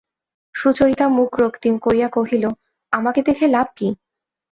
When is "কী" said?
3.75-3.87